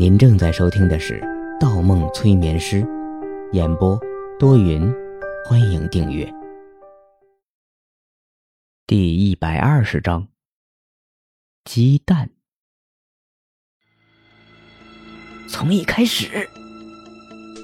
[0.00, 1.20] 您正在收听的是
[1.60, 2.80] 《盗梦催眠师》，
[3.52, 4.00] 演播
[4.38, 4.90] 多云，
[5.44, 6.26] 欢迎订阅。
[8.86, 10.26] 第一百二十章，
[11.66, 12.30] 鸡蛋。
[15.46, 16.48] 从一开始，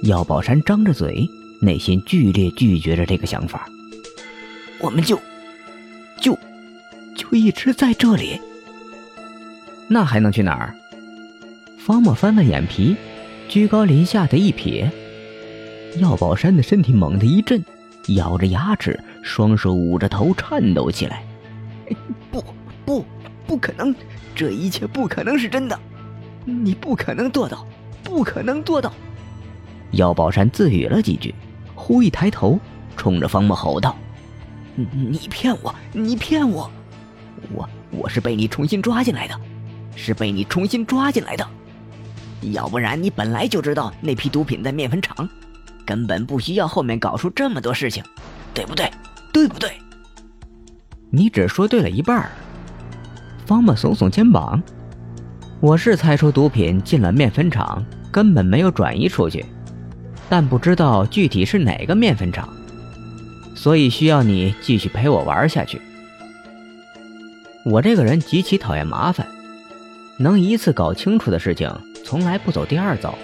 [0.02, 1.26] 药宝山张着嘴，
[1.62, 3.66] 内心剧烈拒绝着这个想法。
[4.82, 5.18] 我们就，
[6.20, 6.38] 就，
[7.16, 8.38] 就一直在这里。
[9.88, 10.76] 那还能去哪儿？
[11.86, 12.96] 方墨翻翻眼皮，
[13.48, 14.90] 居高临下的一瞥，
[16.00, 17.64] 药宝山的身体猛地一震，
[18.16, 21.22] 咬着牙齿，双手捂着头颤抖起来。
[22.32, 22.42] 不，
[22.84, 23.04] 不，
[23.46, 23.94] 不可能！
[24.34, 25.78] 这一切不可能是真的！
[26.44, 27.64] 你不可能做到，
[28.02, 28.92] 不可能做到！
[29.92, 31.32] 药宝山自语了几句，
[31.76, 32.58] 忽一抬头，
[32.96, 33.96] 冲着方墨吼道
[34.74, 35.72] ：“你骗我！
[35.92, 36.68] 你骗我！
[37.54, 39.40] 我我是被你重新抓进来的，
[39.94, 41.46] 是被你重新抓进来的！”
[42.42, 45.28] 要不然你本来就知道那批毒品在面粉厂，
[45.84, 48.02] 根本不需要后面搞出这么多事情，
[48.52, 48.90] 对不对？
[49.32, 49.70] 对不对？
[51.10, 52.30] 你只说对了一半。
[53.46, 54.62] 方木耸耸肩膀，
[55.60, 59.44] 我是猜出毒品进了面粉厂，根本没有转移出去，
[60.28, 62.48] 但不知道具体是哪个面粉厂，
[63.54, 65.80] 所以需要你继续陪我玩下去。
[67.64, 69.26] 我这个人极其讨厌麻烦，
[70.18, 71.70] 能一次搞清楚的事情。
[72.06, 73.18] 从来不走第二遭，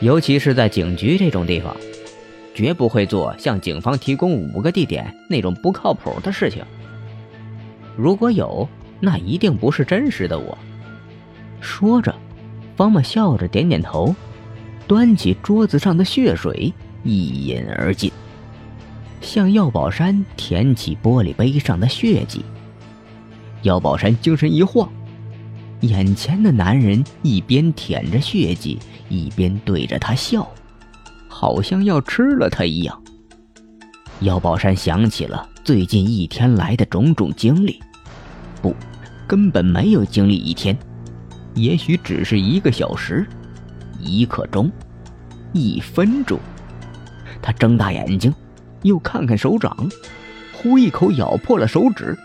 [0.00, 1.76] 尤其是在警局这种地方，
[2.54, 6.64] 绝不会做向警方提供五个地点那种不靠谱的事情。
[7.94, 8.66] 如果有，
[8.98, 10.56] 那一定不是真实的我。
[11.60, 12.14] 说着，
[12.78, 14.16] 方木笑着点点头，
[14.88, 16.72] 端起桌子上的血水
[17.04, 18.10] 一饮而尽，
[19.20, 22.42] 向药宝山舔起玻璃杯上的血迹。
[23.60, 24.90] 药宝山精神一晃。
[25.82, 30.48] 眼前的男人一边舔着血迹，一边对着他笑，
[31.28, 33.02] 好像要吃了他一样。
[34.20, 37.80] 姚宝山想起了最近一天来的种种经历，
[38.60, 38.74] 不，
[39.26, 40.76] 根本没有经历一天，
[41.54, 43.26] 也许只是一个小时，
[43.98, 44.70] 一刻钟，
[45.52, 46.38] 一分钟。
[47.40, 48.32] 他睁大眼睛，
[48.82, 49.76] 又看看手掌，
[50.52, 52.16] 呼一口咬破了手指，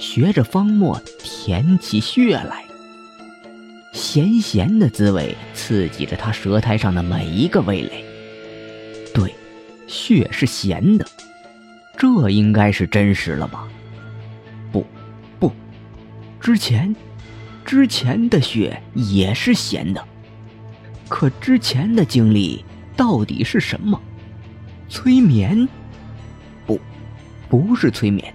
[0.00, 2.64] 学着方墨舔起血来。
[3.92, 8.04] 咸咸的滋味刺激着他舌苔上的每一个味蕾。
[9.14, 9.34] 对，
[9.86, 11.06] 血是咸的，
[11.96, 13.66] 这应该是真实了吧？
[14.70, 14.86] 不，
[15.40, 15.50] 不，
[16.40, 16.94] 之前，
[17.64, 20.04] 之前的血也是咸的。
[21.08, 24.00] 可之前的经历到底是什么？
[24.88, 25.66] 催眠？
[26.66, 26.78] 不，
[27.48, 28.32] 不是催眠。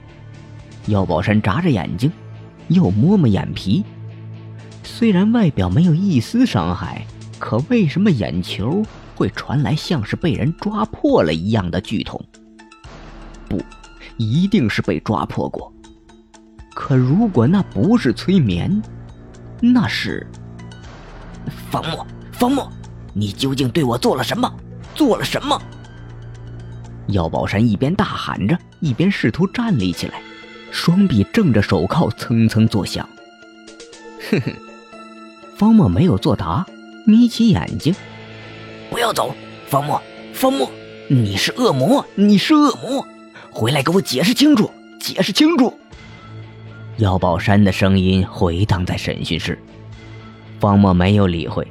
[0.88, 2.12] 药宝山眨着眼睛，
[2.68, 3.86] 又摸摸眼皮。
[4.84, 7.06] 虽然外表没有一丝伤害，
[7.40, 8.84] 可为什么眼球
[9.16, 12.24] 会传来像是被人抓破了一样的剧痛？
[13.50, 13.62] 不，
[14.18, 15.74] 一定是被抓破过。
[16.74, 18.82] 可如果那不是催眠，
[19.62, 20.26] 那是……
[21.70, 22.72] 方墨，方墨，
[23.14, 24.52] 你究竟对我做了什么？
[24.94, 25.60] 做了什么？
[27.08, 30.22] 药宝山一边大喊着，一边试图站立起来，
[30.72, 33.08] 双臂正着手铐蹭蹭作响。
[34.30, 34.54] 哼哼。
[35.56, 36.66] 方墨没有作答，
[37.06, 37.94] 眯起眼睛。
[38.90, 39.34] 不要走，
[39.68, 40.02] 方墨，
[40.34, 40.70] 方墨，
[41.08, 43.06] 你是恶魔，你是恶魔，
[43.52, 44.70] 回来给我解释清楚，
[45.00, 45.78] 解释清楚。
[46.98, 49.58] 姚宝山的声音回荡在审讯室，
[50.60, 51.68] 方墨没有理会，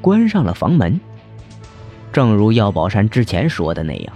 [0.00, 1.00] 关上了房门。
[2.12, 4.14] 正如姚宝山之前说的那样，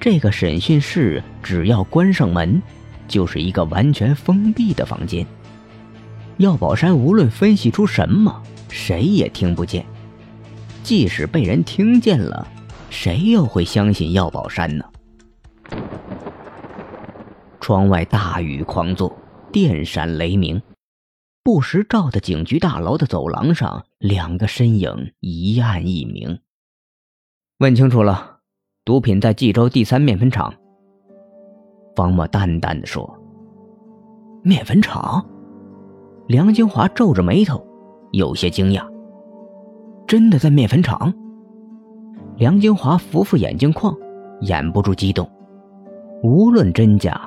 [0.00, 2.62] 这个审讯室只要关上门，
[3.06, 5.26] 就是一个完全封闭的房间。
[6.40, 9.84] 药宝山无论分析出什么，谁也听不见。
[10.82, 12.48] 即使被人听见了，
[12.88, 14.84] 谁又会相信药宝山呢？
[17.60, 19.14] 窗外大雨狂作，
[19.52, 20.62] 电闪雷鸣，
[21.42, 26.40] 不时照的警局大楼的走廊上，两个身影一暗一明。
[27.58, 28.38] 问清楚了，
[28.86, 30.54] 毒品在冀州第三面粉厂。
[31.94, 33.14] 方墨淡淡的说
[34.42, 35.22] ：“面粉厂。”
[36.30, 37.60] 梁金华皱着眉头，
[38.12, 38.86] 有些惊讶。
[40.06, 41.12] 真的在面粉厂？
[42.36, 43.92] 梁金华扶扶眼镜框，
[44.42, 45.28] 掩不住激动。
[46.22, 47.20] 无论真假，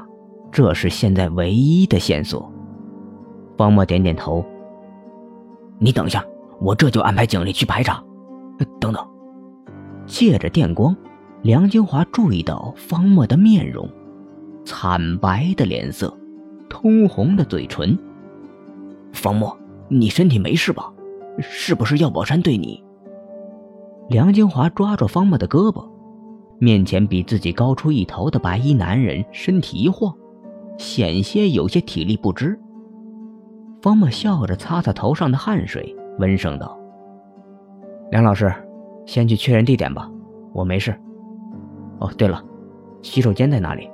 [0.54, 2.50] 这是现在唯一的线索。
[3.58, 4.42] 方墨点点头。
[5.80, 6.24] 你等一下，
[6.62, 8.02] 我这就安排警力去排查。
[8.80, 9.06] 等等。
[10.06, 10.96] 借着电光，
[11.42, 13.86] 梁金华注意到方墨的面容，
[14.64, 16.18] 惨白的脸色，
[16.70, 18.00] 通红的嘴唇。
[19.14, 19.58] 方墨，
[19.88, 20.92] 你身体没事吧？
[21.40, 22.84] 是不是药宝山对你？
[24.10, 25.88] 梁金华抓住方墨的胳膊，
[26.60, 30.14] 面前比自己高出一头的白衣男人身体一晃，
[30.78, 32.60] 险些有些体力不支。
[33.82, 36.78] 方墨笑着擦擦头上的汗水，温声道
[38.12, 38.54] ：“梁老师，
[39.06, 40.10] 先去确认地点吧，
[40.54, 40.94] 我没事。
[42.00, 42.44] 哦，对了，
[43.02, 43.90] 洗手间在哪里？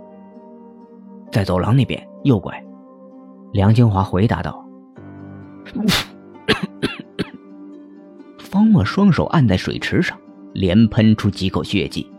[1.32, 2.62] 在走廊那边，右拐。”
[3.54, 4.64] 梁金华回答道。
[8.40, 10.18] 方墨双手按在水池上，
[10.54, 12.10] 连喷出几口血迹。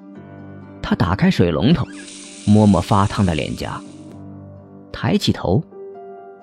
[0.83, 1.87] 他打开水龙头，
[2.47, 3.81] 摸摸发烫的脸颊，
[4.93, 5.63] 抬起头，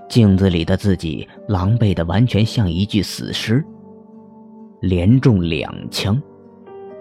[0.10, 3.64] 镜子里的自己狼狈的完全像一具死尸。
[4.82, 6.22] 连中两枪，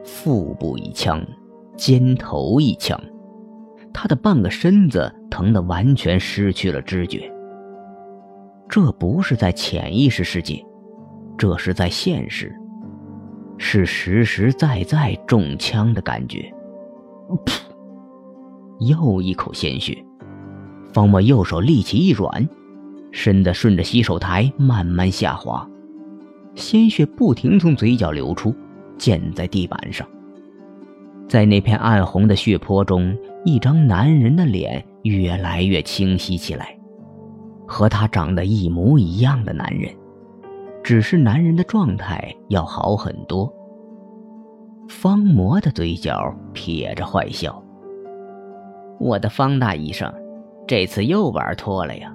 [0.04, 1.24] 腹部一枪，
[1.76, 2.98] 肩头一枪，
[3.92, 7.30] 他的半个身子疼得完全失去了知觉。
[8.68, 10.64] 这不是在潜意识世界，
[11.38, 12.54] 这是在现实，
[13.58, 16.52] 是实实在在中枪的感觉。
[17.44, 17.60] 噗！
[18.80, 19.96] 又一口鲜血，
[20.92, 22.46] 方墨右手力气一软，
[23.10, 25.66] 身子顺着洗手台慢慢下滑，
[26.54, 28.54] 鲜血不停从嘴角流出，
[28.98, 30.06] 溅在地板上。
[31.26, 36.75] 在那片暗红的血泊中，一张男人的脸越来越清晰起来。
[37.66, 39.92] 和他长得一模一样的男人，
[40.82, 43.52] 只是男人的状态要好很多。
[44.88, 47.60] 方魔的嘴角撇着坏笑
[49.00, 50.12] ：“我的方大医生，
[50.66, 52.14] 这次又玩脱了呀！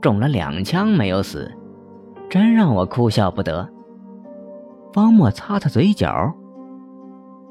[0.00, 1.50] 中了两枪没有死，
[2.30, 3.68] 真让我哭笑不得。”
[4.94, 6.32] 方墨擦擦嘴角：“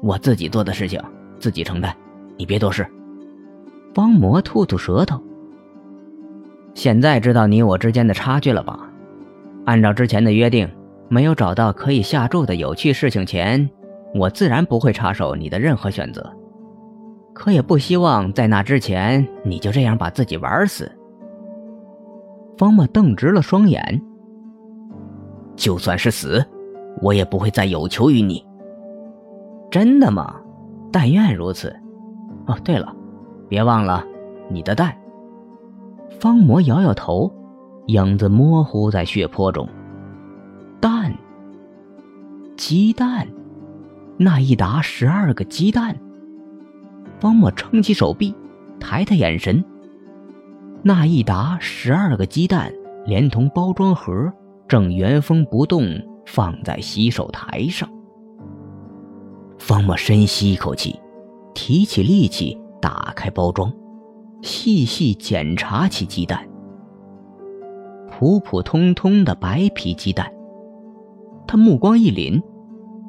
[0.02, 0.98] 我自己做的事情
[1.38, 1.94] 自己承担，
[2.38, 2.86] 你别多事。”
[3.94, 5.20] 方魔吐吐舌头。
[6.74, 8.78] 现在知道你我之间的差距了吧？
[9.66, 10.68] 按照之前的约定，
[11.08, 13.68] 没有找到可以下注的有趣事情前，
[14.14, 16.32] 我自然不会插手你的任何选择。
[17.34, 20.90] 可也不希望在那之前你就这样把自己玩死。
[22.58, 24.02] 方墨瞪直了双眼。
[25.56, 26.44] 就算是死，
[27.00, 28.44] 我也不会再有求于你。
[29.70, 30.40] 真的吗？
[30.90, 31.74] 但愿如此。
[32.46, 32.94] 哦，对了，
[33.48, 34.04] 别忘了
[34.50, 34.94] 你的蛋。
[36.20, 37.32] 方魔摇摇头，
[37.86, 39.68] 影子模糊在血泊中。
[40.80, 41.12] 蛋，
[42.56, 43.26] 鸡蛋，
[44.16, 45.96] 那一打十二个鸡蛋。
[47.20, 48.34] 方墨撑起手臂，
[48.80, 49.64] 抬抬眼神。
[50.82, 52.72] 那一打十二个鸡蛋，
[53.06, 54.32] 连同包装盒，
[54.66, 55.84] 正原封不动
[56.26, 57.88] 放在洗手台上。
[59.58, 60.98] 方墨深吸一口气，
[61.54, 63.72] 提起力气打开包装。
[64.42, 66.44] 细细检查起鸡蛋，
[68.10, 70.30] 普普通通的白皮鸡蛋。
[71.46, 72.42] 他目光一凛，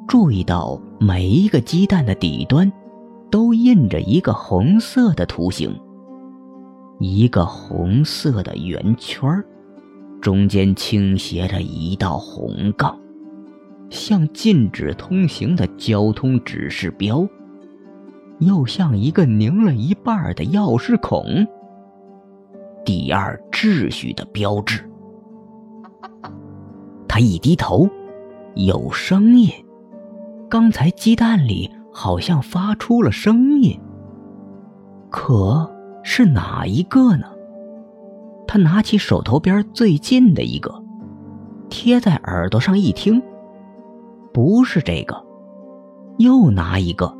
[0.06, 2.72] 注意到每一个鸡蛋的底端
[3.32, 5.76] 都印着一个红色的图形，
[7.00, 9.28] 一个红色的圆圈
[10.20, 12.96] 中间倾斜着一道红杠，
[13.90, 17.26] 像禁止通行的交通指示标。
[18.40, 21.24] 又像一个拧了一半的钥匙孔。
[22.84, 24.88] 第二秩序的标志。
[27.08, 27.88] 他一低头，
[28.54, 29.50] 有声音。
[30.50, 33.80] 刚才鸡蛋里好像发出了声音，
[35.10, 35.70] 可
[36.02, 37.26] 是哪一个呢？
[38.46, 40.82] 他拿起手头边最近的一个，
[41.68, 43.22] 贴在耳朵上一听，
[44.32, 45.24] 不是这个，
[46.18, 47.16] 又拿一个。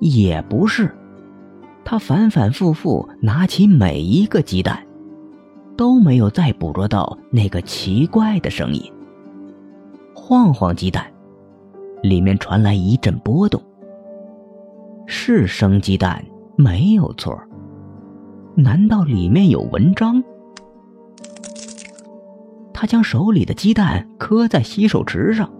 [0.00, 0.92] 也不是，
[1.84, 4.84] 他反反复复拿起每一个鸡蛋，
[5.76, 8.82] 都没有再捕捉到那个奇怪的声音。
[10.14, 11.06] 晃晃鸡蛋，
[12.02, 13.62] 里面传来一阵波动。
[15.06, 16.24] 是生鸡蛋，
[16.56, 17.38] 没有错。
[18.54, 20.22] 难道里面有文章？
[22.72, 25.50] 他将手里的鸡蛋磕在洗手池上，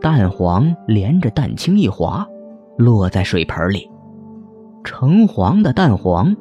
[0.00, 2.26] 蛋黄连着蛋清一滑。
[2.76, 3.90] 落在水盆里，
[4.84, 6.36] 橙黄的蛋黄，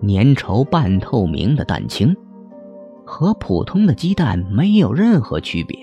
[0.00, 2.16] 粘稠半透明的蛋清，
[3.04, 5.78] 和普通的鸡蛋没有任何区别。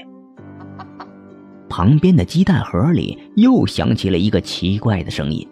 [1.69, 5.47] 旁边的鸡蛋盒里又响起了一个奇怪的声音，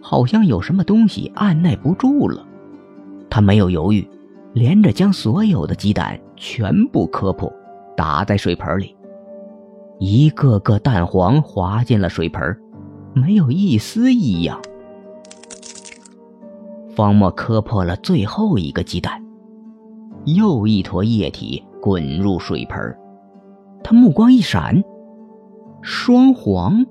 [0.00, 2.44] 好像有什么东西按耐不住了。
[3.28, 4.08] 他没有犹豫，
[4.54, 7.52] 连着将所有的鸡蛋全部磕破，
[7.96, 8.96] 打在水盆里，
[10.00, 12.42] 一个个蛋黄滑进了水盆。
[13.12, 14.60] 没有一丝异样。
[16.94, 19.22] 方墨磕破了最后一个鸡蛋，
[20.24, 22.96] 又一坨液体滚入水盆，
[23.82, 24.82] 他目光一闪，
[25.80, 26.84] 双黄。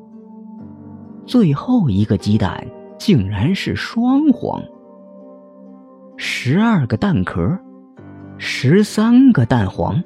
[1.25, 2.65] 最后一个鸡蛋
[2.97, 4.63] 竟然是双黄。
[6.17, 7.59] 十二个蛋壳，
[8.39, 10.01] 十三个蛋黄。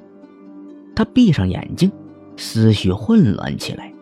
[0.94, 1.90] 他闭上眼睛，
[2.36, 3.93] 思绪混乱起来。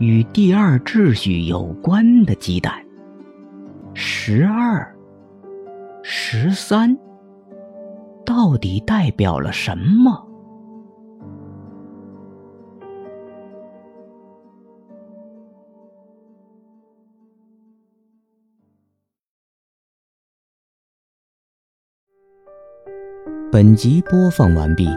[0.00, 2.72] 与第二秩序有关的鸡蛋，
[3.92, 4.96] 十二、
[6.02, 6.96] 十三，
[8.24, 10.26] 到底代表了什么？
[23.52, 24.88] 本集播放完毕，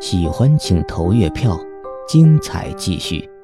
[0.00, 1.56] 喜欢请投月票，
[2.08, 3.37] 精彩继续。